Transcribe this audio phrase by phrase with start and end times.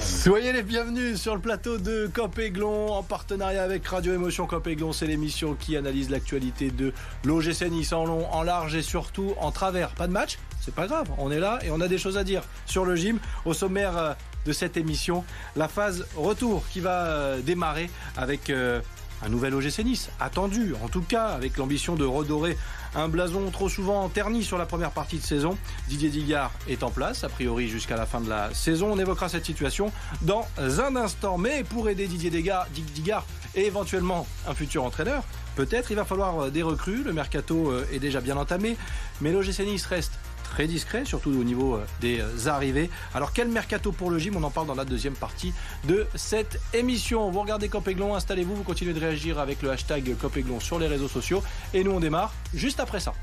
[0.00, 4.92] Soyez les bienvenus sur le plateau de Copéglon en partenariat avec Radio Émotion Copéglon.
[4.92, 6.92] C'est l'émission qui analyse l'actualité de
[7.24, 9.90] l'OGC Nice en long, en large et surtout en travers.
[9.90, 12.24] Pas de match C'est pas grave, on est là et on a des choses à
[12.24, 13.18] dire sur le gym.
[13.44, 14.12] Au sommaire euh,
[14.46, 15.24] de cette émission,
[15.56, 18.80] la phase retour qui va euh, démarrer avec euh,
[19.24, 22.56] un nouvel OGC Nice, attendu en tout cas, avec l'ambition de redorer
[22.94, 25.56] un blason trop souvent terni sur la première partie de saison.
[25.88, 28.92] Didier Digard est en place, a priori jusqu'à la fin de la saison.
[28.92, 31.38] On évoquera cette situation dans un instant.
[31.38, 33.24] Mais pour aider Didier Digard
[33.54, 35.24] et éventuellement un futur entraîneur,
[35.56, 37.02] peut-être il va falloir des recrues.
[37.02, 38.76] Le mercato euh, est déjà bien entamé,
[39.20, 40.12] mais l'OGC Nice reste
[40.52, 42.90] très discret, surtout au niveau euh, des euh, arrivées.
[43.14, 44.36] Alors quel mercato pour le gym?
[44.36, 47.30] On en parle dans la deuxième partie de cette émission.
[47.30, 51.08] Vous regardez Copéglon, installez-vous, vous continuez de réagir avec le hashtag Copéglon sur les réseaux
[51.08, 51.42] sociaux.
[51.72, 53.14] Et nous on démarre juste après ça.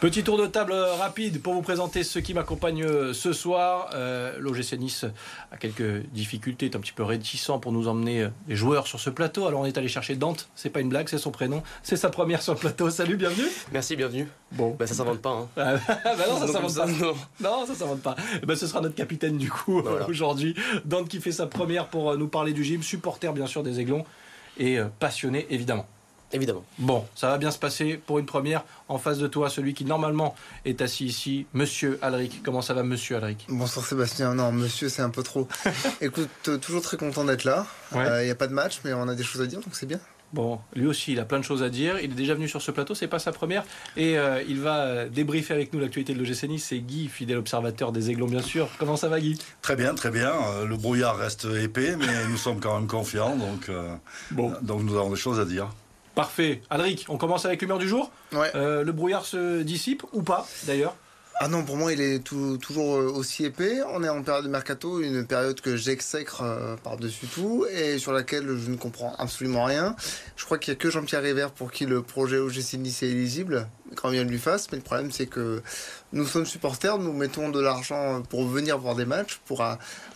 [0.00, 3.90] Petit tour de table rapide pour vous présenter ceux qui m'accompagnent euh, ce soir.
[3.92, 5.04] Euh, L'OGC Nice
[5.52, 8.98] a quelques difficultés, est un petit peu réticent pour nous emmener euh, les joueurs sur
[8.98, 9.46] ce plateau.
[9.46, 12.08] Alors on est allé chercher Dante, c'est pas une blague, c'est son prénom, c'est sa
[12.08, 12.88] première sur le plateau.
[12.88, 13.44] Salut, bienvenue.
[13.72, 14.26] Merci, bienvenue.
[14.52, 15.32] Bon, bah, ça s'invente pas.
[15.32, 15.48] Hein.
[15.58, 16.86] Ah, bah non, ça s'invente pas.
[17.42, 17.66] Non.
[17.66, 18.16] ça s'invente pas.
[18.46, 20.54] Bah, ce sera notre capitaine du coup bah, aujourd'hui.
[20.86, 24.06] Dante qui fait sa première pour nous parler du gym, supporter bien sûr des Aiglons
[24.56, 25.86] et passionné évidemment.
[26.32, 26.64] Évidemment.
[26.78, 28.64] Bon, ça va bien se passer pour une première.
[28.88, 32.42] En face de toi, celui qui normalement est assis ici, Monsieur Alric.
[32.44, 33.46] Comment ça va, Monsieur Alric?
[33.48, 34.34] Bonsoir Sébastien.
[34.34, 35.48] Non, Monsieur, c'est un peu trop.
[36.00, 37.66] Écoute, euh, toujours très content d'être là.
[37.92, 39.74] Il n'y euh, a pas de match, mais on a des choses à dire, donc
[39.74, 39.98] c'est bien.
[40.32, 41.98] Bon, lui aussi, il a plein de choses à dire.
[41.98, 43.64] Il est déjà venu sur ce plateau, c'est pas sa première.
[43.96, 46.66] Et euh, il va débriefer avec nous l'actualité de l'OGC Nice.
[46.68, 48.68] C'est Guy, fidèle observateur des Aiglons, bien sûr.
[48.78, 49.36] Comment ça va, Guy?
[49.62, 50.32] Très bien, très bien.
[50.64, 53.34] Le brouillard reste épais, mais nous sommes quand même confiants.
[53.34, 53.68] Donc,
[54.30, 54.52] bon.
[54.62, 55.68] donc nous avons des choses à dire.
[56.14, 56.62] Parfait.
[56.70, 58.10] Alric, on commence avec l'humeur du jour.
[58.34, 60.96] Euh, le brouillard se dissipe ou pas d'ailleurs?
[61.42, 63.78] Ah non, pour moi, il est toujours euh, aussi épais.
[63.94, 68.12] On est en période de mercato, une période que j'exècre euh, par-dessus tout et sur
[68.12, 69.96] laquelle je ne comprends absolument rien.
[70.36, 73.08] Je crois qu'il n'y a que Jean-Pierre River pour qui le projet OGC Nice est
[73.08, 74.70] éligible, quand bien lui fasse.
[74.70, 75.62] Mais le problème, c'est que
[76.12, 79.64] nous sommes supporters, nous mettons de l'argent pour venir voir des matchs, pour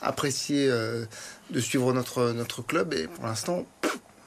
[0.03, 2.93] apprécier de suivre notre, notre club.
[2.93, 3.65] Et pour l'instant,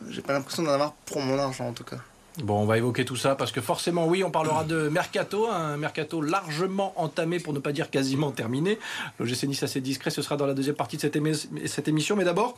[0.10, 1.98] j'ai pas l'impression d'en avoir pour mon argent en tout cas.
[2.44, 5.76] Bon, on va évoquer tout ça parce que forcément, oui, on parlera de mercato, un
[5.76, 8.78] mercato largement entamé, pour ne pas dire quasiment terminé.
[9.20, 11.18] L'OGC Nice assez discret, ce sera dans la deuxième partie de cette,
[11.66, 12.16] cette émission.
[12.16, 12.56] Mais d'abord,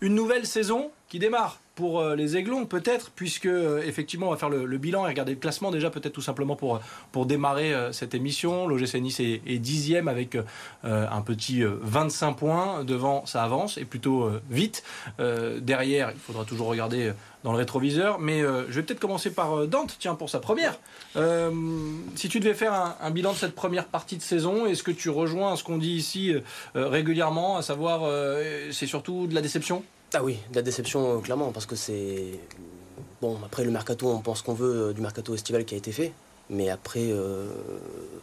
[0.00, 4.36] une nouvelle saison qui démarre pour euh, les Aiglons, peut-être, puisque euh, effectivement on va
[4.36, 7.90] faire le, bilan et regarder le classement déjà, peut-être tout simplement pour, pour démarrer euh,
[7.90, 8.68] cette émission.
[8.68, 10.38] L'OGC Nice est, dixième avec
[10.84, 12.84] un petit 25 points.
[12.84, 14.84] Devant, ça avance et plutôt vite.
[15.18, 17.12] derrière, il faudra toujours regarder
[17.42, 18.20] dans le rétroviseur.
[18.20, 20.78] Mais je vais peut-être commencer par Dante, tiens, pour sa première.
[22.14, 25.10] si tu devais faire un, bilan de cette première partie de saison, est-ce que tu
[25.10, 26.34] rejoins ce qu'on dit ici
[26.74, 28.08] régulièrement, à savoir
[28.70, 29.82] c'est surtout de la déception?
[30.14, 32.40] Ah oui, de la déception, euh, clairement, parce que c'est.
[33.22, 35.92] Bon, après le mercato, on pense qu'on veut euh, du mercato estival qui a été
[35.92, 36.12] fait.
[36.48, 37.46] Mais après, euh,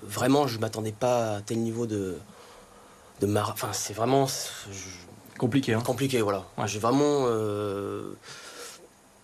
[0.03, 2.17] vraiment, je m'attendais pas à tel niveau de.
[3.21, 3.51] de mar...
[3.53, 4.27] Enfin, c'est vraiment.
[5.37, 6.45] Compliqué, hein Compliqué, voilà.
[6.65, 7.27] J'ai vraiment.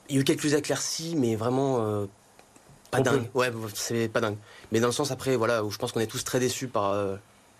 [0.09, 2.07] Il y a eu quelques éclaircies, mais vraiment.
[2.91, 3.29] pas dingue.
[3.33, 4.37] Ouais, c'est pas dingue.
[4.71, 6.95] Mais dans le sens après, voilà, où je pense qu'on est tous très déçus par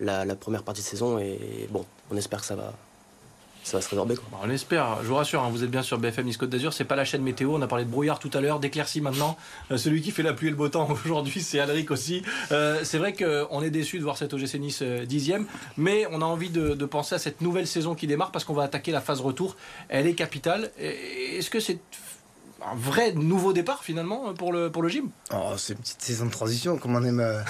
[0.00, 1.18] la, la première partie de saison.
[1.18, 2.72] Et bon, on espère que ça va,
[3.64, 4.14] ça va se résorber.
[4.14, 4.26] Quoi.
[4.42, 6.84] on espère, je vous rassure, hein, vous êtes bien sur BFM Nice Côte d'Azur, c'est
[6.84, 9.38] pas la chaîne météo, on a parlé de brouillard tout à l'heure, d'éclaircie maintenant.
[9.70, 12.22] Euh, celui qui fait la pluie et le beau temps aujourd'hui, c'est Alric aussi.
[12.52, 15.46] Euh, c'est vrai qu'on est déçu de voir cette OGC Nice euh, dixième,
[15.78, 18.64] mais on a envie de, penser à cette nouvelle saison qui démarre parce qu'on va
[18.64, 19.56] attaquer la phase retour.
[19.88, 20.70] Elle est capitale.
[20.78, 21.78] Est-ce que c'est
[22.62, 25.08] un vrai nouveau départ finalement pour le, pour le gym?
[25.32, 27.42] Oh, C'est une petite saison de transition, comme on aime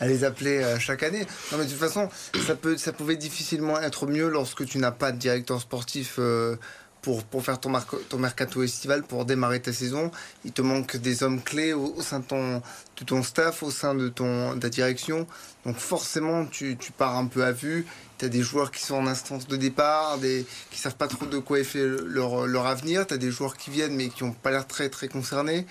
[0.00, 1.26] à les appeler euh, chaque année.
[1.52, 2.08] Non, mais de toute façon,
[2.46, 6.16] ça, peut, ça pouvait difficilement être mieux lorsque tu n'as pas de directeur sportif.
[6.18, 6.56] Euh,
[7.02, 7.72] pour, pour, faire ton,
[8.08, 10.10] ton mercato estival, pour démarrer ta saison.
[10.44, 13.94] Il te manque des hommes clés au, sein de ton, de ton staff, au sein
[13.94, 15.26] de, ton, de ta direction.
[15.64, 17.86] Donc forcément, tu, tu pars un peu à vue.
[18.18, 21.26] Tu as des joueurs qui sont en instance de départ, des, qui savent pas trop
[21.26, 23.06] de quoi est fait leur, leur avenir.
[23.06, 25.66] Tu as des joueurs qui viennent mais qui n'ont pas l'air très très concernés.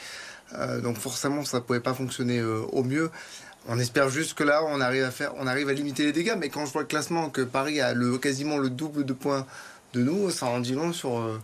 [0.55, 3.11] Euh, donc forcément, ça ne pouvait pas fonctionner au mieux.
[3.67, 6.35] On espère juste que là, on arrive à faire, on arrive à limiter les dégâts.
[6.37, 9.45] Mais quand je vois le classement que Paris a le, quasiment le double de points
[9.93, 11.39] de nous, ça en dit long sur euh,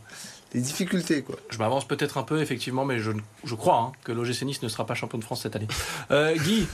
[0.54, 1.22] les difficultés.
[1.22, 1.36] Quoi.
[1.50, 3.12] Je m'avance peut-être un peu, effectivement, mais je,
[3.44, 5.68] je crois hein, que l'OGC Nice ne sera pas champion de France cette année.
[6.12, 6.68] Euh, Guy,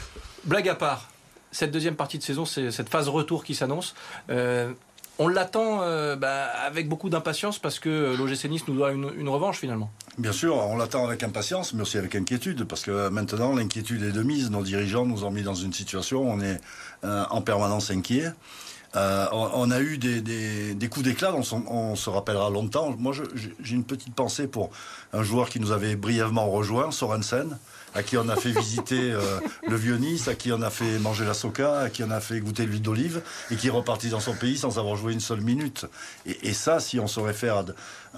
[0.44, 1.10] blague à part,
[1.52, 3.96] cette deuxième partie de saison, c'est cette phase retour qui s'annonce.
[4.30, 4.74] Euh,
[5.22, 9.60] on l'attend euh, bah, avec beaucoup d'impatience parce que l'OGC Nice nous doit une, revanche
[9.60, 9.92] finalement.
[10.18, 14.12] Bien sûr, on l'attend avec impatience, mais aussi avec inquiétude, parce que maintenant l'inquiétude est
[14.12, 14.50] de mise.
[14.50, 16.60] Nos dirigeants nous ont mis dans une situation où on est
[17.04, 18.32] euh, en permanence inquiet.
[18.96, 22.94] Euh, on, a eu des, coups d'éclat, on, on, se rappellera longtemps.
[22.98, 24.72] Moi, j'ai une petite pensée pour
[25.14, 27.58] un joueur qui nous avait brièvement rejoint, Sorensen
[27.94, 31.00] à qui on a fait visiter euh, le vieux Nice, à qui on a fait
[31.00, 34.10] manger la soca, à qui on a fait goûter l'huile d'olive, et qui est reparti
[34.10, 35.86] dans son pays sans avoir joué une seule minute.
[36.26, 37.66] Et, ça, si on se réfère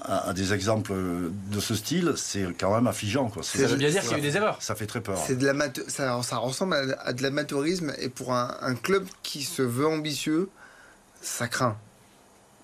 [0.01, 3.29] à, des exemples de ce style, c'est quand même affligeant.
[3.29, 3.43] Quoi.
[3.43, 4.57] Ça veut bien dire qu'il y a eu des erreurs.
[4.61, 5.17] Ça fait très peur.
[5.25, 5.53] C'est de
[5.87, 10.49] ça, ça, ressemble à, de l'amateurisme, et pour un club qui se veut ambitieux,
[11.21, 11.77] ça craint.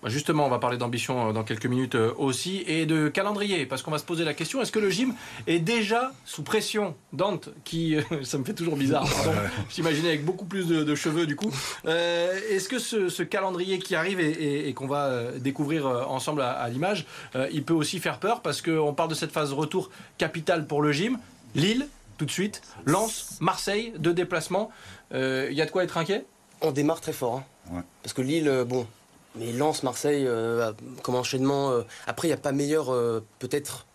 [0.01, 3.65] Bah, justement, on va parler d'ambition euh, dans quelques minutes euh, aussi et de calendrier,
[3.65, 5.13] parce qu'on va se poser la question est-ce que le gym
[5.45, 6.95] est déjà sous pression?
[7.11, 9.05] Dante, qui, euh, ça me fait toujours bizarre,
[9.69, 11.51] j'imaginais avec beaucoup plus de, cheveux du coup.
[11.85, 17.05] est-ce que ce, calendrier qui arrive et, qu'on va découvrir ensemble à, l'image,
[17.51, 18.41] il peut aussi faire peur?
[18.41, 21.19] Parce qu'on parle de cette phase retour capitale pour le gym
[21.55, 21.87] Lille,
[22.17, 24.71] tout de suite, Lens, Marseille, deux déplacements.
[25.13, 26.25] Il y a de quoi être inquiet?
[26.61, 27.43] On démarre très fort.
[27.71, 27.83] Hein.
[28.03, 28.87] Parce que Lille, bon,
[29.35, 30.71] mais Lens, Marseille, euh,
[31.03, 31.71] comme enchaînement.
[31.71, 33.85] Euh, après, il n'y a pas meilleur, euh, peut-être,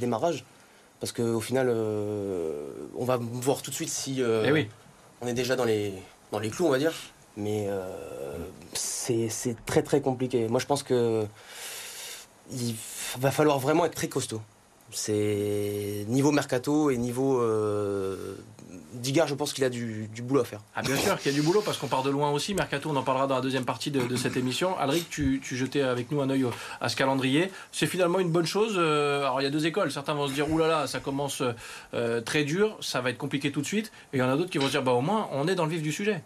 [0.00, 0.46] démarrage.
[0.98, 4.68] Parce qu'au final, on va voir tout de suite si eh
[5.20, 5.92] on est déjà dans les,
[6.30, 6.94] dans les clous, on va dire.
[7.36, 7.68] Mais
[8.72, 9.28] c'est
[9.66, 10.48] très très compliqué.
[10.48, 11.26] Moi, je pense que
[12.50, 12.74] il
[13.18, 14.40] va falloir vraiment être très costaud.
[14.92, 17.40] C'est niveau mercato et niveau
[18.94, 20.60] Digard, je pense qu'il a du, boulot à faire.
[20.74, 22.54] Ah, bien sûr qu'il y a du boulot parce qu'on part de loin aussi.
[22.54, 24.78] Mercato, on en parlera dans la deuxième partie de, cette émission.
[24.78, 26.46] Alric, tu, jetais avec nous un œil
[26.80, 27.50] à ce calendrier.
[27.70, 28.74] C'est finalement une bonne chose.
[28.76, 29.90] Euh, alors, il y a deux écoles.
[29.90, 31.42] Certains vont se dire, oulala, là là, ça commence
[31.94, 33.92] euh, très dur, ça va être compliqué tout de suite.
[34.12, 35.54] Et il y en a d'autres qui vont se dire, bah, au moins, on est
[35.54, 36.22] dans le vif du sujet.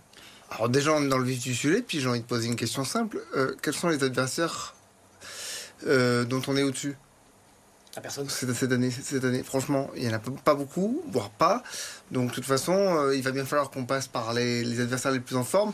[0.50, 1.82] Alors, déjà, on est dans le vif du sujet.
[1.82, 3.20] Puis, j'ai envie de poser une question simple.
[3.36, 4.74] Euh, quels sont les adversaires
[5.84, 6.96] dont on est au-dessus?
[8.00, 11.62] Personne cette, année, cette année, franchement, il n'y en a pas beaucoup, voire pas.
[12.10, 15.20] Donc, de toute façon, euh, il va bien falloir qu'on passe par les, adversaires les
[15.20, 15.72] plus en forme.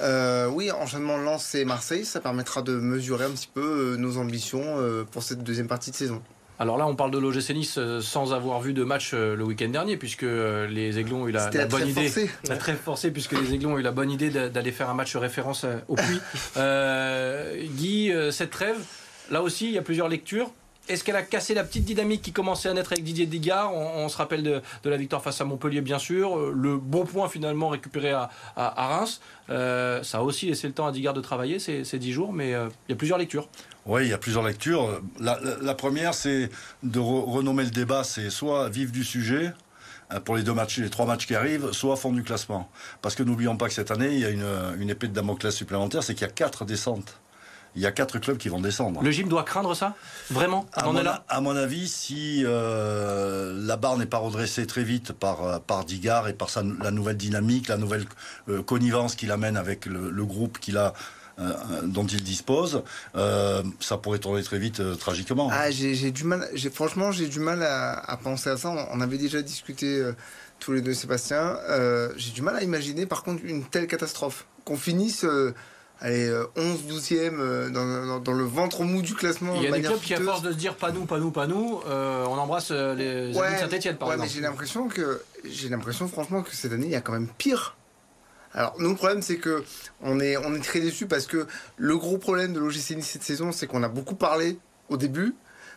[0.00, 4.16] Euh, oui, enchaînement Lens et Marseille, ça permettra de mesurer un petit peu euh, nos
[4.16, 4.76] ambitions
[5.10, 6.22] pour cette deuxième partie de saison.
[6.60, 9.96] Alors là, on parle de l'OGC Nice sans avoir vu de match le week-end dernier,
[9.96, 12.30] puisque les Aiglons ont eu la, bonne idée, forcé.
[12.58, 15.64] très forcé, puisque les Aiglons ont eu la bonne idée d'aller faire un match référence
[15.86, 16.20] au Puy.
[17.76, 18.78] Guy, cette trêve,
[19.30, 20.50] là aussi, il y a plusieurs lectures.
[20.88, 24.08] Est-ce qu'elle a cassé la petite dynamique qui commençait à naître avec Didier Digard on,
[24.08, 26.38] se rappelle de, la victoire face à Montpellier, bien sûr.
[26.38, 29.20] Euh, le bon point finalement récupéré à, Reims.
[29.50, 32.54] Euh, ça a aussi laissé le temps à Digard de travailler ces, dix jours, mais
[32.54, 33.48] euh, il y a plusieurs lectures.
[33.84, 35.00] Oui, il y a plusieurs lectures.
[35.20, 36.48] La, première, c'est
[36.82, 39.52] de renommer le débat, c'est soit vivre du sujet,
[40.24, 42.70] pour les deux matchs, les trois matchs qui arrivent, soit fond du classement.
[43.02, 44.46] Parce que n'oublions pas que cette année, il y a une,
[44.78, 47.18] une épée de Damoclès supplémentaire, c'est qu'il y a quatre descentes
[47.78, 49.02] il y a quatre clubs qui vont descendre.
[49.02, 49.94] Le gym doit craindre ça
[50.30, 54.82] Vraiment à mon, là à mon avis, si euh, la barre n'est pas redressée très
[54.82, 58.04] vite par, euh, par Digard et par sa, la nouvelle dynamique, la nouvelle
[58.48, 60.92] euh, connivence qu'il amène avec le, groupe qu'il a.
[61.84, 62.82] dont il dispose,
[63.14, 65.48] ça pourrait tourner très vite tragiquement.
[65.52, 68.88] Ah, j'ai du mal, franchement, j'ai du mal à, penser à ça.
[68.92, 70.02] On avait déjà discuté
[70.58, 71.56] tous les deux, Sébastien.
[72.16, 74.46] j'ai du mal à imaginer, par contre, une telle catastrophe.
[74.64, 75.24] Qu'on finisse
[76.00, 79.54] allez, 11, 12e dans, dans, le ventre mou du classement.
[79.56, 81.30] Il y a des clubs qui, à force de se dire pas nous, pas nous,
[81.30, 84.28] pas nous, euh, on embrasse euh, les amis de Saint-Etienne par ouais, exemple.
[84.28, 87.28] mais j'ai l'impression que, j'ai l'impression franchement que cette année, il y a quand même
[87.38, 87.76] pire.
[88.54, 89.64] Alors, nous, le problème, c'est que
[90.00, 93.22] on est, on est très déçus parce que le gros problème de l'OGC Nice cette
[93.22, 95.34] saison, c'est qu'on a beaucoup parlé au début.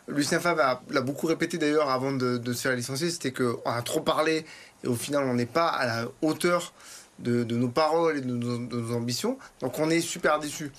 [0.07, 3.81] Lucien Favre l'a beaucoup répété d'ailleurs avant de, de se faire licencier, c'était qu'on a
[3.81, 4.45] trop parlé
[4.83, 6.73] et au final, on n'est pas à la hauteur
[7.21, 9.37] de, nos paroles et de nos, ambitions.
[9.61, 10.71] Donc on est super déçus.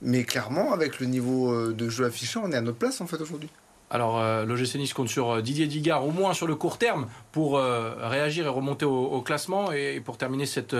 [0.00, 3.06] Mais clairement, avec le niveau euh, de jeu affiché, on est à notre place en
[3.06, 3.48] fait aujourd'hui.
[3.90, 7.08] Alors, euh, l'OGC Nice compte sur euh, Didier Digard, au moins sur le court terme,
[7.32, 9.72] pour réagir et remonter au, classement.
[9.72, 10.76] Et, pour terminer cette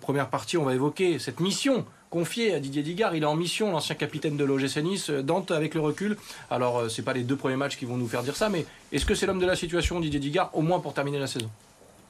[0.00, 3.14] première partie, on va évoquer cette mission confiée à Didier Digard.
[3.16, 5.10] Il est en mission, l'ancien capitaine de l'OGC Nice.
[5.10, 6.16] Dante, avec le recul,
[6.50, 9.04] alors c'est pas les deux premiers matchs qui vont nous faire dire ça, mais est-ce
[9.04, 11.50] que c'est l'homme de la situation, Didier Digard, au moins pour terminer la saison?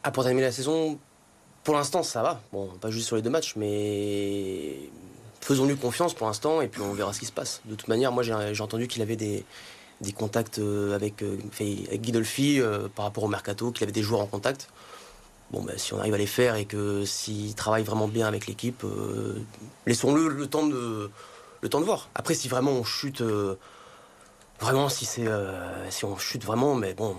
[0.04, 0.98] Ah, Pour terminer la saison,
[1.68, 2.40] pour l'instant, ça va.
[2.50, 4.74] Bon, pas juste sur les deux matchs, mais
[5.42, 7.60] faisons-lui confiance pour l'instant et puis on verra ce qui se passe.
[7.66, 9.44] De toute manière, moi j'ai entendu qu'il avait des,
[10.16, 14.00] contacts euh, avec, euh, avec Guy Dolphy euh, par rapport au mercato, qu'il avait des
[14.00, 14.70] joueurs en contact.
[15.50, 18.46] Bon, ben, si on arrive à les faire et que s'il travaille vraiment bien avec
[18.46, 18.82] l'équipe,
[19.84, 21.10] laissons-le le temps de
[21.60, 22.08] le temps de voir.
[22.14, 23.22] Après, si vraiment on chute,
[24.58, 25.28] vraiment si c'est
[25.90, 27.14] si on chute vraiment, mais bon,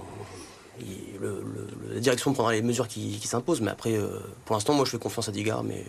[1.94, 3.62] la direction prendra les mesures qui, s'imposent.
[3.62, 5.64] Mais après, euh, pour l'instant, moi, je fais confiance à Digard.
[5.64, 5.84] Mais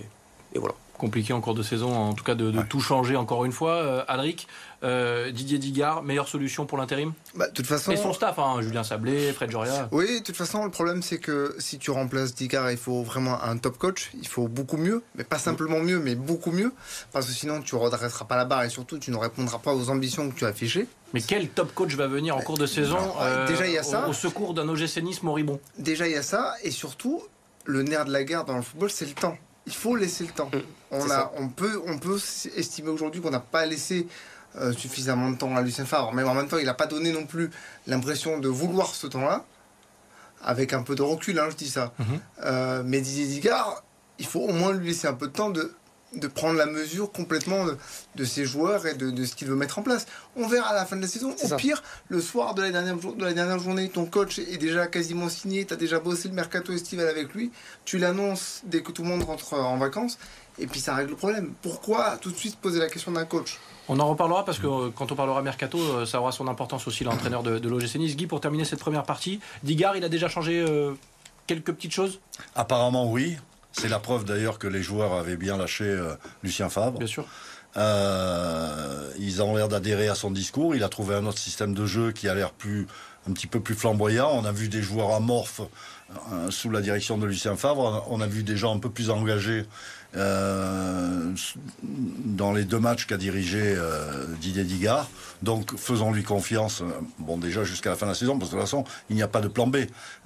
[0.55, 0.75] et voilà.
[0.99, 3.73] compliqué en cours de saison, en tout cas de, de tout changer encore une fois.
[3.77, 4.47] Euh, Alric,
[4.83, 7.13] euh, Didier Digard, meilleure solution pour l'intérim?
[7.35, 7.93] Bah, de toute façon.
[7.93, 9.89] Et son staff, hein, Julien Sablé, Fred Joria.
[9.93, 13.43] Oui, de toute façon, le problème, c'est que si tu remplaces Digard, il faut vraiment
[13.43, 14.11] un top coach.
[14.21, 16.73] Il faut beaucoup mieux, mais pas simplement mieux, mais beaucoup mieux.
[17.13, 19.75] Parce que sinon, tu ne redresseras pas la barre et surtout, tu ne répondras pas
[19.75, 20.87] aux ambitions que tu as affichées.
[21.15, 23.81] Mais quel top coach va venir en cours de saison Alors, déjà, il y a
[23.81, 24.07] au- ça.
[24.09, 25.61] au, secours d'un OGC Nice moribond?
[25.79, 26.55] Déjà, il y a ça.
[26.63, 27.23] Et surtout,
[27.65, 29.37] le nerf de la guerre dans le football, c'est le temps.
[29.71, 30.51] Il faut laisser le temps.
[30.91, 31.33] On, c'est a, ça.
[31.39, 32.19] on, peut, on peut
[32.57, 34.07] estimer aujourd'hui qu'on n'a pas laissé
[34.57, 36.13] euh, suffisamment de temps à Lucien Favre.
[36.13, 37.51] Mais en même temps, il n'a pas donné non plus
[37.87, 39.45] l'impression de vouloir ce temps-là.
[40.43, 41.93] Avec un peu de recul, hein, je dis ça.
[41.99, 42.07] Mhm.
[42.45, 43.85] Euh, mais Didier Digard,
[44.19, 45.73] il faut au moins lui laisser un peu de temps de,
[46.15, 47.77] de prendre la mesure complètement de,
[48.17, 50.07] de ses joueurs et de, de ce qu'il veut mettre en place.
[50.37, 51.33] On verra à la fin de la saison.
[51.33, 51.57] Au ça.
[51.57, 55.29] pire, le soir de la, dernière, de la dernière journée, ton coach est déjà quasiment
[55.29, 57.53] signé, tu as déjà bossé le mercato estival avec lui,
[57.85, 60.19] tu l'annonces dès que tout le monde rentre en vacances,
[60.59, 61.53] et puis ça règle le problème.
[61.63, 63.59] Pourquoi tout de suite poser la question d'un coach?
[63.89, 66.87] On en reparlera parce que euh, quand on parlera mercato, euh, ça aura son importance
[66.87, 68.17] aussi l'entraîneur de, de l'OGC Nice.
[68.17, 70.93] Guy, pour terminer cette première partie, Digard, il a déjà changé euh,
[71.49, 72.21] quelques petites choses,
[72.55, 73.37] Apparemment, oui.
[73.73, 76.99] C'est la preuve d'ailleurs que les joueurs avaient bien lâché euh, Lucien Favre.
[76.99, 77.27] bien sûr.
[77.77, 80.75] Euh, ils ont l'air d'adhérer à son discours.
[80.75, 82.87] Il a trouvé un autre système de jeu qui a l'air plus,
[83.29, 84.31] un petit peu plus flamboyant.
[84.33, 85.61] On a vu des joueurs amorphes
[86.33, 88.07] euh, sous la direction de Lucien Favre.
[88.11, 89.67] On a vu des gens un peu plus engagés
[90.17, 91.31] euh,
[91.83, 95.09] dans les deux matchs qu'a dirigé euh, Didier Digard.
[95.43, 96.83] Donc faisons-lui confiance.
[96.83, 96.87] euh,
[97.19, 99.23] Bon, déjà jusqu'à la fin de la saison, parce que de toute façon, il n'y
[99.23, 99.79] a pas de plan B.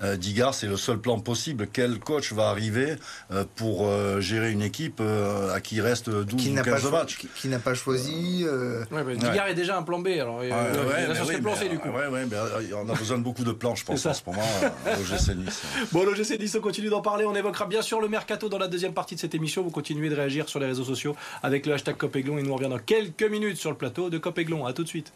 [0.02, 1.68] Euh, Digard, c'est le seul plan possible.
[1.72, 2.96] Quel coach va arriver
[3.32, 6.62] euh, pour euh, gérer une équipe euh, à qui il reste 12 Qui ou n'a
[6.64, 9.76] pas, 15 cho- matchs qui, qui n'a pas choisi euh, Ouais, bah, Digard est déjà
[9.76, 11.58] un plan B, alors euh, Ouais, ouais, il mais reste sur oui, quel plan mais,
[11.58, 11.88] C du coup.
[11.88, 14.10] ouais, ouais, mais, euh, on a besoin de beaucoup de plans, je pense, ça.
[14.10, 15.62] en ce moment, euh, au GC Nice.
[15.92, 17.24] Bon, l'OGC Nice, on continue d'en parler.
[17.24, 19.62] On évoquera bien sûr le mercato dans la deuxième partie de cette émission.
[19.62, 22.56] Vous continuez de réagir sur les réseaux sociaux avec le hashtag Copéglon et nous on
[22.56, 24.64] revient dans quelques minutes sur le plateau de Copéglon.
[24.64, 25.12] À tout de suite.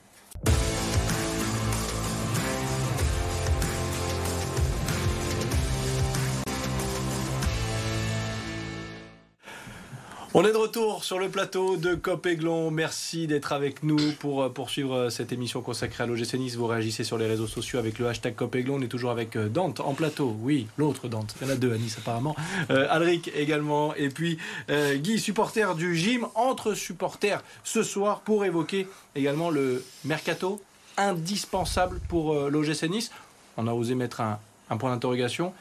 [10.35, 12.71] On est de retour sur le plateau de Copéglon.
[12.71, 16.55] Merci d'être avec nous pour euh, poursuivre euh, cette émission consacrée à l'OGC Nice.
[16.55, 18.75] Vous réagissez sur les réseaux sociaux avec le hashtag Copéglon.
[18.75, 20.37] On est toujours avec euh, Dante en plateau.
[20.43, 21.35] Oui, l'autre Dante.
[21.41, 22.37] Il y en a deux à Nice apparemment.
[22.69, 23.95] Alric également.
[23.95, 30.61] Et puis Guy, supporter du gym, entre supporters ce soir pour évoquer également le mercato
[30.99, 33.11] indispensable pour euh, l'OGC Nice.
[33.57, 35.55] On a osé mettre un point d'interrogation.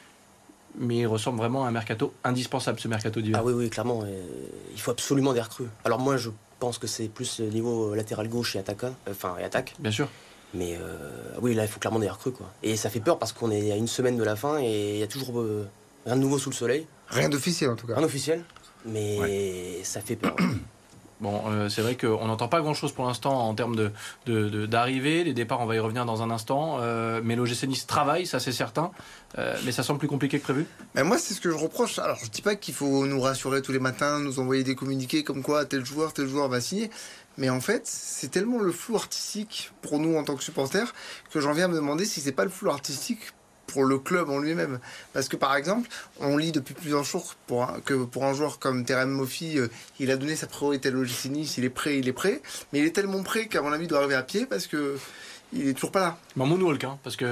[0.78, 3.40] Mais il ressemble vraiment à un mercato indispensable, ce mercato d'hiver.
[3.42, 4.02] Ah oui, oui, clairement.
[4.04, 4.22] euh,
[4.72, 5.66] il faut absolument des recrues.
[5.84, 6.30] Alors moi, je
[6.60, 9.74] pense que c'est plus niveau latéral gauche et attaquant, euh, enfin et attaque.
[9.78, 10.08] Bien sûr.
[10.54, 10.96] Mais euh,
[11.42, 12.46] oui, là, il faut clairement des recrues, quoi.
[12.62, 14.98] Et ça fait peur parce qu'on est à une semaine de la fin et il
[14.98, 15.68] y a toujours euh,
[16.06, 17.94] rien de nouveau sous le soleil, Rien d'officiel en tout cas.
[17.94, 18.44] rien d'officiel.
[18.86, 20.36] Mais ça fait peur.
[21.20, 23.76] Bon, euh, c'est vrai qu'on n'entend pas grand-chose pour l'instant en termes
[24.26, 25.24] de, d'arrivée.
[25.24, 26.78] Les départs, on va y revenir dans un instant.
[26.80, 28.92] Euh, mais l'OGC Nice travaille, ça c'est certain.
[29.36, 30.66] Euh, mais ça semble plus compliqué que prévu.
[30.94, 31.98] Mais moi, c'est ce que je reproche.
[31.98, 35.24] Alors, je dis pas qu'il faut nous rassurer tous les matins, nous envoyer des communiqués
[35.24, 36.90] comme quoi tel joueur, tel joueur va signer.
[37.36, 40.92] Mais en fait, c'est tellement le flou artistique pour nous en tant que supporters
[41.30, 43.20] que j'en viens à me demander si c'est pas le flou artistique
[43.68, 44.80] pour le club en lui-même.
[45.12, 45.88] Parce que par exemple,
[46.20, 49.68] on lit depuis plusieurs jours pour un- que pour un joueur comme Terem Moffi, euh,
[50.00, 52.42] il a donné sa priorité à l'OGC Nice, il est prêt, il est prêt.
[52.72, 54.98] Mais il est tellement prêt qu'à mon avis, il doit arriver à pied parce que
[55.52, 56.18] il est toujours pas là.
[56.36, 57.24] Mais en moonwalk, hein, parce que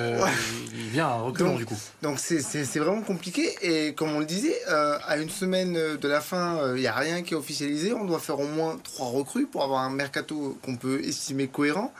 [0.73, 1.77] il il vient à reculons du coup.
[2.03, 2.41] Donc c'est-
[2.79, 6.81] vraiment compliqué et comme on le disait, euh, à une semaine de la fin, il
[6.81, 7.93] n'y a rien qui est officialisé.
[7.93, 11.93] On doit faire au moins trois recrues pour avoir un mercato qu'on peut estimer cohérent.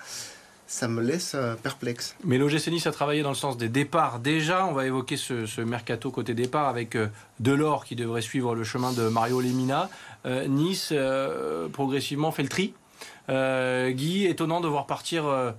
[0.69, 2.17] Ça me laisse euh, perplexe.
[2.25, 4.67] Mais l'OGC Nice a travaillé dans le sens des départs déjà.
[4.67, 7.07] On va évoquer ce, ce mercato côté départ avec euh,
[7.39, 9.89] Delors qui devrait suivre le chemin de Mario Lemina.
[10.27, 12.75] Euh, nice euh, progressivement fait le tri.
[13.29, 15.53] Euh, Guy, étonnant de voir partir euh,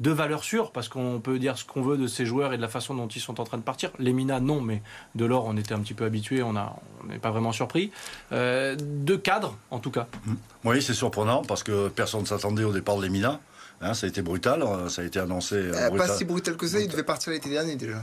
[0.00, 2.62] deux valeurs sûres, parce qu'on peut dire ce qu'on veut de ces joueurs et de
[2.62, 3.90] la façon dont ils sont en train de partir.
[3.98, 4.82] Lemina, non, mais
[5.14, 7.90] Delors, on était un petit peu habitué, on n'est pas vraiment surpris.
[8.32, 10.06] Euh, deux cadres, en tout cas.
[10.64, 13.40] Oui, c'est surprenant parce que personne ne s'attendait au départ de l'Emina.
[13.80, 15.54] Hein, ça a été brutal, euh, ça a été annoncé.
[15.56, 16.08] euh, Euh, brutal.
[16.08, 18.02] pas si brutal que ça, il devait partir l'été dernier déjà.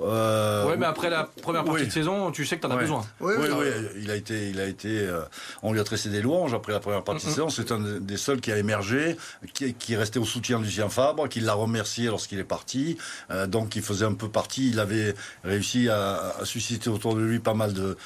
[0.00, 1.86] Euh, ouais, mais après la première partie oui.
[1.86, 2.80] de saison, tu sais que tu en as Ouais.
[2.82, 3.04] besoin.
[3.20, 5.20] Oui, Oui, oui, oui, il a été, il a été, euh,
[5.62, 7.48] on lui a tressé des louanges après la première partie de saison.
[7.48, 9.16] C'est un des seuls qui a émergé,
[9.52, 12.98] qui, qui est resté au soutien de Lucien Fabre, qui l'a remercié lorsqu'il est parti.
[13.30, 14.70] Euh, donc, il faisait un peu partie.
[14.70, 17.96] Il avait réussi à, à susciter autour de lui pas mal de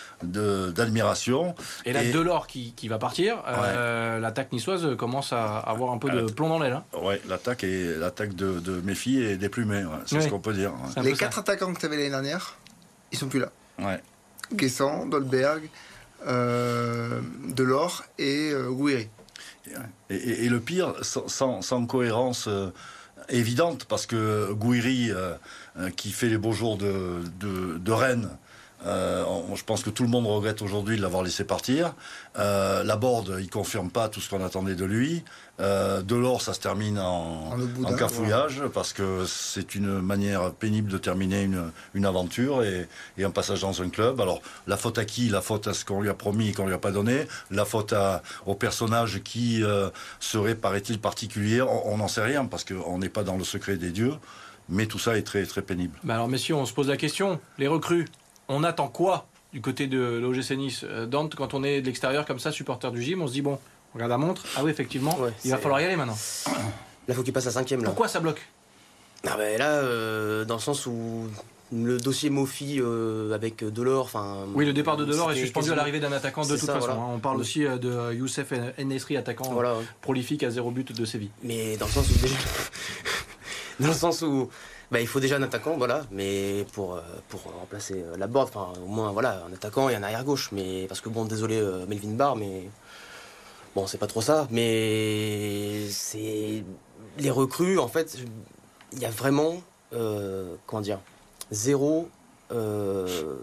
[0.72, 1.54] d'admiration.
[1.84, 5.98] Et là, Et- Delors qui, qui va partir, euh, l'attaque niçoise commence à avoir un
[5.98, 6.72] peu de plomb dans l'aile.
[6.72, 6.84] hein.
[7.02, 9.84] Ouais, l'attaque est l'attaque de, de Méfi est déplumée.
[9.84, 9.90] ouais.
[10.06, 10.72] C'est ce qu'on peut dire.
[11.02, 12.58] Les quatre attaquants que tu avais l'année dernière,
[13.12, 13.50] ils sont plus là.
[13.78, 14.02] Ouais.
[14.52, 15.68] Guessant, Dolberg,
[16.26, 19.08] euh, Delors et euh, Gouiri.
[20.10, 22.70] Et, et, le pire, sans, sans, cohérence euh,
[23.28, 25.34] évidente, parce que Gouiri, euh,
[25.78, 28.30] euh, qui fait les beaux jours de, de, de Rennes,
[28.86, 31.94] euh, je pense que tout le monde regrette aujourd'hui de l'avoir laissé partir.
[32.38, 35.24] Euh, la board, il confirme pas tout ce qu'on attendait de lui.
[35.60, 38.68] Euh, Delors, ça se termine en, en, en cafouillage ouais.
[38.72, 43.62] parce que c'est une manière pénible de terminer une, une aventure et, et, un passage
[43.62, 44.20] dans un club.
[44.20, 45.28] Alors, la faute à qui?
[45.28, 47.26] La faute à ce qu'on lui a promis et qu'on lui a pas donné?
[47.50, 51.60] La faute à, au personnage qui euh, serait, paraît-il, particulier?
[51.62, 54.14] On n'en sait rien parce qu'on n'est pas dans le secret des dieux.
[54.70, 55.98] Mais tout ça est très, très pénible.
[56.04, 57.40] Bah alors, messieurs, on se pose la question.
[57.56, 58.06] Les recrues,
[58.48, 62.38] on attend quoi du côté de l'OGC Nice Dante, quand on est de l'extérieur comme
[62.38, 63.58] ça, supporter du gym, on se dit bon,
[63.92, 66.16] on regarde la montre, ah oui, effectivement, ouais, il va falloir y aller maintenant.
[67.06, 67.80] Là, faut qu'il passe à cinquième.
[67.80, 67.86] Là.
[67.86, 68.46] Pourquoi ça bloque?
[69.26, 71.26] Ah ben Là, euh, dans le sens où
[71.72, 74.04] le dossier Mofi euh, avec Delors.
[74.04, 76.74] Enfin, oui, le départ de Delors est suspendu à l'arrivée d'un attaquant de toute ça,
[76.74, 76.86] façon.
[76.86, 77.00] Voilà.
[77.00, 77.14] Hein.
[77.14, 77.42] On parle oui.
[77.42, 79.84] aussi de Youssef Enesri, attaquant voilà, ouais.
[80.00, 81.30] prolifique à zéro but de Séville.
[81.42, 82.36] Mais dans le sens où déjà,
[83.80, 84.50] dans le sens où
[84.90, 88.86] bah, il faut déjà un attaquant, voilà, mais pour, pour remplacer la board, enfin au
[88.86, 92.12] moins voilà, un attaquant et un arrière gauche, mais parce que bon, désolé euh, Melvin
[92.12, 92.68] Barr, mais
[93.74, 96.64] bon, c'est pas trop ça, mais c'est
[97.18, 98.18] les recrues en fait,
[98.92, 99.62] il y a vraiment
[99.94, 101.00] euh, comment dire,
[101.50, 102.08] zéro,
[102.52, 103.36] euh,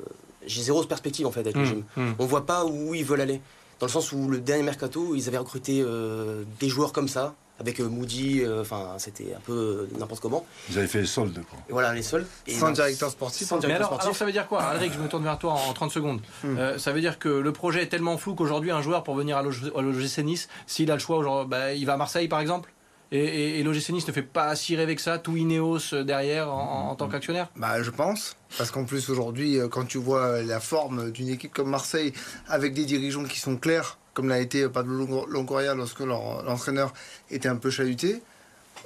[0.45, 1.83] j'ai zéro perspective en fait avec mmh, le gym.
[1.95, 2.11] Mmh.
[2.19, 3.41] On voit pas où ils veulent aller,
[3.79, 7.33] dans le sens où le dernier mercato, ils avaient recruté euh, des joueurs comme ça
[7.59, 10.45] avec euh, Moody, enfin euh, c'était un peu euh, n'importe comment.
[10.69, 11.59] Vous avez fait les soldes quoi.
[11.69, 12.27] Et voilà les soldes.
[12.47, 13.47] Et sans directeur sportif.
[13.47, 14.05] Sans directeur mais alors, sportif.
[14.05, 16.21] alors, ça veut dire quoi Alric, je me tourne vers toi en 30 secondes.
[16.43, 16.57] Hmm.
[16.57, 19.38] Euh, ça veut dire que le projet est tellement flou qu'aujourd'hui un joueur pour venir
[19.38, 22.71] à l'OGC Nice, s'il a le choix, genre, bah, il va à Marseille par exemple
[23.12, 26.51] et, et, et l'OGC Nice ne fait pas si rêver que ça, tout Ineos derrière
[26.51, 27.47] en, en tant qu'actionnaire?
[27.55, 28.35] Bah, Je pense.
[28.57, 32.13] Parce qu'en plus aujourd'hui, quand tu vois la forme d'une équipe comme Marseille,
[32.47, 36.93] avec des dirigeants qui sont clairs, comme l'a été Pablo Longoria lorsque l'entraîneur
[37.29, 38.24] était un peu chahuté,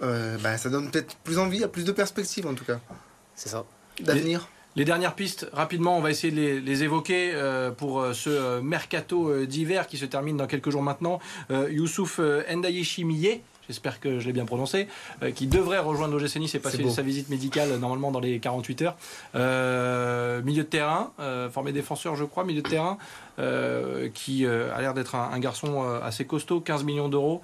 [0.02, 2.80] euh, bah, ça donne peut-être plus envie, plus de perspectives en tout cas.
[3.36, 3.64] C'est ça.
[4.02, 4.50] D'avenir.
[4.76, 8.14] Les, les, dernières pistes, rapidement, on va essayer de les, les évoquer euh, pour euh,
[8.14, 11.20] ce mercato d'hiver qui se termine dans quelques jours maintenant.
[11.50, 14.88] Youssouf Ndayishi Miye, j'espère que je l'ai bien prononcé,
[15.24, 18.82] euh, qui devrait rejoindre l'OGC Nice et passer sa visite médicale normalement dans les 48
[18.82, 18.96] heures.
[19.36, 22.98] Euh, milieu de terrain, euh, formé défenseur je crois, milieu de terrain,
[23.38, 27.42] euh, qui a l'air d'être un, un, garçon assez costaud, 15 millions d'euros,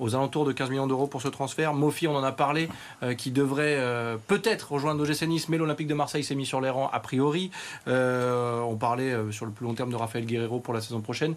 [0.00, 1.74] aux alentours de 15 millions d'euros pour ce transfert.
[1.74, 2.68] Mofi, on en a parlé,
[3.16, 3.78] qui devrait
[4.26, 7.50] peut-être rejoindre l'OGC Nice, mais l'Olympique de Marseille s'est mis sur les rangs a priori.
[7.86, 11.34] on parlait sur le plus long terme de Raphaël Guerrero pour la saison prochaine.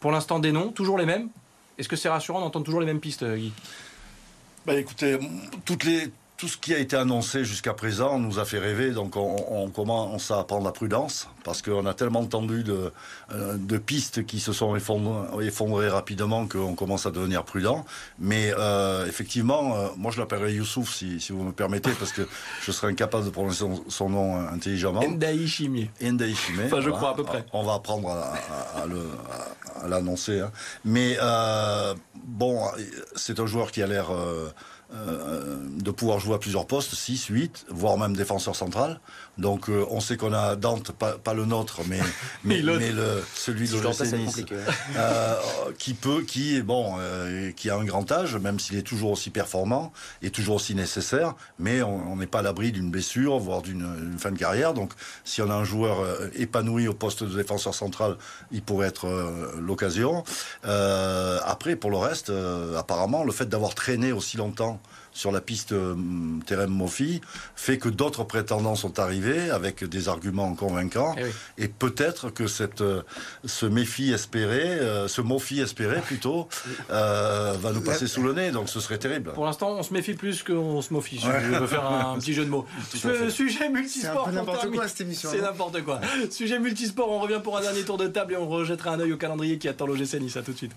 [0.00, 1.28] pour l'instant des noms, toujours les mêmes,
[1.78, 3.52] est-ce que c'est rassurant d'entendre toujours les mêmes pistes, Guy?
[4.66, 5.18] Bah, Écoutez,
[5.64, 9.16] toutes les, tout ce qui a été annoncé jusqu'à présent nous a fait rêver, donc
[9.16, 12.92] on, on, commence à prendre la prudence, parce qu'on a tellement entendu de,
[13.32, 17.84] euh, de, pistes qui se sont effondrées, effondrées rapidement qu'on commence à devenir prudent.
[18.18, 22.26] Mais euh, effectivement, euh, moi je l'appellerai Youssouf, si, si, vous me permettez, parce que
[22.62, 25.02] je serais incapable de prononcer son, son nom intelligemment.
[25.08, 25.90] Ndaï Chimé.
[26.00, 26.64] Ndaï Chimé.
[26.66, 26.96] Enfin, je voilà.
[26.96, 27.46] crois à peu près.
[27.52, 28.34] On va apprendre à,
[28.76, 30.40] à, à l'annoncer.
[30.40, 30.50] Hein.
[30.84, 31.94] Mais euh,
[32.24, 32.60] bon,
[33.14, 34.08] c'est un joueur qui a l'air
[34.92, 39.00] euh, de pouvoir jouer à plusieurs postes, 6, 8, voire même défenseur central.
[39.38, 41.98] Donc euh, on sait qu'on a Dante, pas, pas, le nôtre, mais,
[42.44, 44.44] mais, mais le, celui de l'OGC Nice,
[44.96, 45.34] euh,
[45.78, 49.10] qui peut, qui est bon, euh, qui a un grand âge, même s'il est toujours
[49.10, 49.92] aussi performant
[50.22, 54.30] et toujours aussi nécessaire, mais on n'est pas à l'abri d'une blessure, voire d'une fin
[54.30, 54.74] de carrière.
[54.74, 54.92] Donc
[55.24, 58.16] si on a un joueur épanoui au poste de défenseur central,
[58.52, 59.08] il pourrait être
[59.58, 60.24] l'occasion.
[60.62, 62.32] après, pour le reste,
[62.76, 64.73] apparemment, le fait d'avoir traîné aussi longtemps
[65.14, 65.94] sur la piste euh,
[66.44, 67.20] Terem Mofi
[67.54, 71.14] fait que d'autres prétendants sont arrivés avec des arguments convaincants.
[71.16, 71.30] Et, oui.
[71.58, 73.02] et peut-être que cette, euh,
[73.44, 76.48] ce méfi espéré, euh, ce Mofi espéré plutôt,
[76.90, 78.50] euh, va nous passer sous le nez.
[78.50, 79.32] Donc ce serait terrible.
[79.32, 81.24] Pour l'instant, on se méfie plus qu'on se mofie.
[81.24, 81.40] Ouais.
[81.44, 82.66] Je veux faire un, un petit jeu de mots.
[83.04, 84.26] Le sujet multisport.
[84.28, 85.30] C'est n'importe quoi cette émission.
[85.32, 86.00] C'est n'importe quoi.
[86.30, 87.10] sujet multisport.
[87.10, 89.58] On revient pour un dernier tour de table et on rejettera un œil au calendrier
[89.58, 90.36] qui attend l'OGC Nice.
[90.36, 90.72] À tout de suite.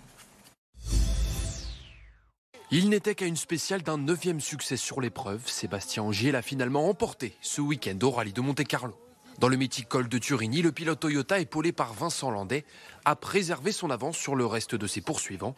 [2.69, 5.47] Il n'était qu'à une spéciale d'un neuvième succès sur l'épreuve.
[5.47, 8.93] Sébastien Angier l'a finalement emporté ce week-end au rallye de Monte-Carlo.
[9.39, 12.65] Dans le mythique col de Turini, le pilote Toyota, épaulé par Vincent Landais,
[13.05, 15.55] a préservé son avance sur le reste de ses poursuivants.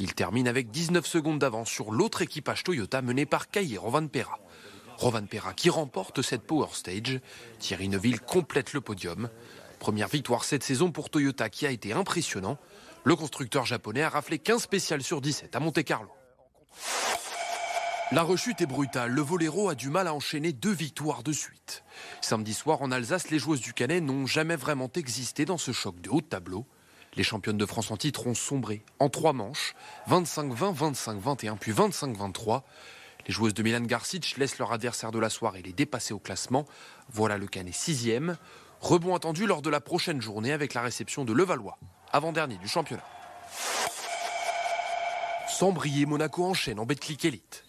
[0.00, 4.38] Il termine avec 19 secondes d'avance sur l'autre équipage Toyota mené par Kaye Rovanpera.
[4.98, 7.20] Rovanpera qui remporte cette Power Stage.
[7.58, 9.30] Thierry Neuville complète le podium.
[9.78, 12.58] Première victoire cette saison pour Toyota qui a été impressionnant.
[13.04, 16.10] Le constructeur japonais a raflé 15 spéciales sur 17 à Monte-Carlo.
[18.12, 19.12] La rechute est brutale.
[19.12, 21.84] Le Voléro a du mal à enchaîner deux victoires de suite.
[22.20, 26.00] Samedi soir en Alsace, les joueuses du Canet n'ont jamais vraiment existé dans ce choc
[26.00, 26.66] de haut de tableau.
[27.14, 29.76] Les championnes de France en titre ont sombré en trois manches,
[30.08, 32.62] 25-20, 25-21, puis 25-23.
[33.28, 36.66] Les joueuses de Milan Garcic laissent leur adversaire de la soirée les dépasser au classement.
[37.12, 38.36] Voilà le Canet sixième.
[38.80, 41.78] Rebond attendu lors de la prochaine journée avec la réception de Levallois,
[42.10, 43.04] avant-dernier du championnat.
[45.60, 47.66] Sans briller, Monaco enchaîne en Betclic Elite.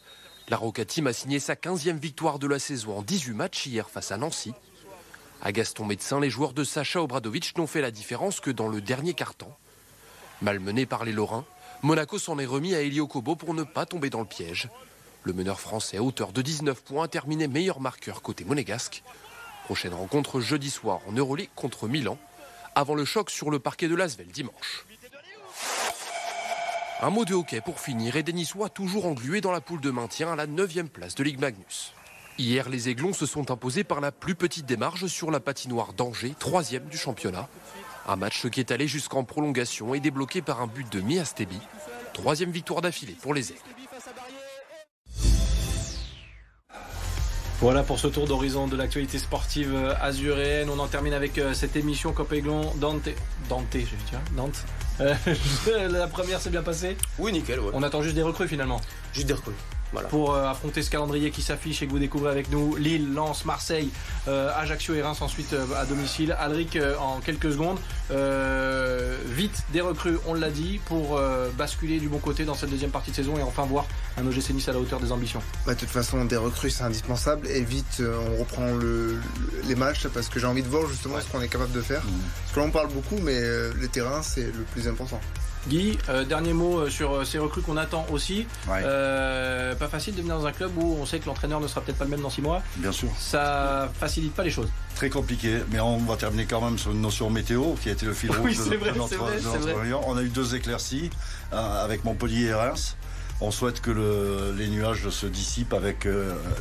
[0.47, 4.13] La Roca a signé sa 15e victoire de la saison en 18 matchs hier face
[4.13, 4.54] à Nancy.
[5.41, 8.80] À Gaston Médecin, les joueurs de Sacha Obradovic n'ont fait la différence que dans le
[8.80, 9.58] dernier quart-temps.
[10.41, 11.43] Malmené par les Lorrains,
[11.82, 14.69] Monaco s'en est remis à Elio Kobo pour ne pas tomber dans le piège.
[15.23, 19.04] Le meneur français à hauteur de 19 points a terminé meilleur marqueur côté monégasque.
[19.65, 22.17] Prochaine rencontre jeudi soir en Euroleague contre Milan,
[22.73, 24.86] avant le choc sur le parquet de Lasvel dimanche.
[27.04, 29.90] Un mot de hockey pour finir et des Niçois toujours englués dans la poule de
[29.90, 31.94] maintien à la 9 place de Ligue Magnus.
[32.38, 36.36] Hier, les Aiglons se sont imposés par la plus petite démarche sur la patinoire d'Angers,
[36.38, 37.50] troisième du championnat.
[38.08, 41.60] Un match qui est allé jusqu'en prolongation et débloqué par un but de Miastebi.
[42.14, 43.81] Troisième victoire d'affilée pour les Aigles.
[47.62, 50.67] Voilà pour ce tour d'horizon de l'actualité sportive euh, azuréenne.
[50.71, 53.10] On en termine avec euh, cette émission Copéglon Dante.
[53.50, 54.19] Dante, je dire.
[54.36, 54.65] Dante.
[55.00, 55.13] Euh,
[55.89, 56.97] la première s'est bien passée.
[57.19, 57.60] Oui, nickel.
[57.60, 57.69] Ouais.
[57.76, 58.82] On attend juste des recrues finalement.
[59.13, 59.54] Juste des recrues.
[59.91, 60.08] Voilà.
[60.08, 63.43] Pour euh, affronter ce calendrier qui s'affiche et que vous découvrez avec nous Lille, Lens,
[63.45, 63.89] Marseille,
[64.27, 66.36] euh, Ajaccio et Reims ensuite euh, à domicile.
[66.39, 67.77] Alric euh, en quelques secondes.
[68.12, 72.69] Euh, vite des recrues, on l'a dit, pour euh, basculer du bon côté dans cette
[72.69, 73.86] deuxième partie de saison et enfin voir
[74.17, 75.41] un OGC Nice à la hauteur des ambitions.
[75.65, 77.47] Bah, de toute façon, des recrues, c'est indispensable.
[77.47, 79.19] Et vite, euh, on reprend le- le-
[79.67, 82.01] les matchs parce que j'ai envie de voir justement ce qu'on est capable de faire.
[82.01, 85.19] Parce que là, on parle beaucoup, mais euh, les terrains, c'est le plus important.
[85.67, 88.47] Guy, euh, dernier mot euh, sur euh, ces recrues qu'on attend aussi.
[88.67, 88.82] Ouais.
[88.84, 91.82] Euh, pas facile de venir dans un club où on sait que l'entraîneur ne sera
[91.82, 92.62] peut-être pas le même dans six mois.
[92.78, 93.10] Bien sûr.
[93.19, 94.69] Ça facilite pas les choses.
[94.95, 98.06] Très compliqué, mais on va terminer quand même sur une notion météo qui a été
[98.06, 99.93] le fil rouge Oui, de, vrai, de notre, vrai, de notre vrai.
[100.08, 101.10] On a eu deux éclaircies
[101.54, 102.95] euh, avec Montpellier et Reims.
[103.43, 106.08] On souhaite que le- les nuages se dissipent avec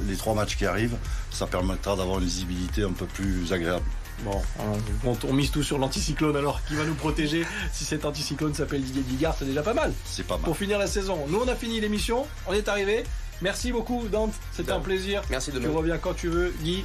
[0.08, 0.96] les trois matchs qui arrivent.
[1.30, 3.84] Ça permettra d'avoir une visibilité un peu plus agréable.
[4.24, 4.42] Bon,
[5.04, 7.46] on, on mise tout sur l'anticyclone alors qui va nous protéger.
[7.72, 9.92] Si cet anticyclone s'appelle Didier Digard, c'est déjà pas mal.
[10.04, 10.44] C'est pas mal.
[10.44, 13.04] Pour finir la saison, nous on a fini l'émission, on est arrivé.
[13.42, 15.22] Merci beaucoup Dante, c'était un plaisir.
[15.30, 16.52] Merci de Tu reviens quand tu veux.
[16.62, 16.84] Guy,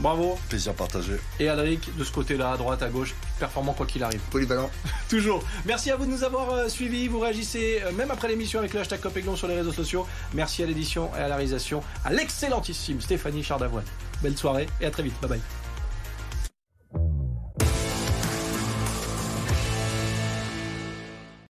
[0.00, 0.36] bravo.
[0.48, 1.12] Plaisir partagé.
[1.38, 4.20] Et Alric, de ce côté-là, à droite, à gauche, performant quoi qu'il arrive.
[4.32, 4.70] Polyvalent.
[5.08, 5.44] Toujours.
[5.64, 7.06] Merci à vous de nous avoir euh, suivis.
[7.06, 10.04] Vous réagissez euh, même après l'émission avec le hashtag Copéglon sur les réseaux sociaux.
[10.32, 13.84] Merci à l'édition et à la réalisation, à l'excellentissime Stéphanie Chardavoine.
[14.20, 15.14] Belle soirée et à très vite.
[15.20, 15.40] Bye bye.